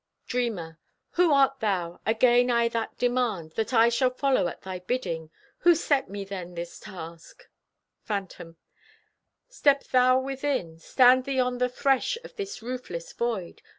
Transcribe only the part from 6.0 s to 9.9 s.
me then this task? Phantom: Step